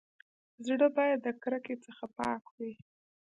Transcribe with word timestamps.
زړه 0.65 0.87
بايد 0.95 1.19
د 1.23 1.27
کرکي 1.43 1.75
څخه 1.85 2.05
پاک 2.17 2.43
وي. 2.57 2.73